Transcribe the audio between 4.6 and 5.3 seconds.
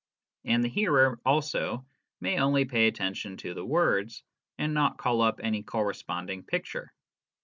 not call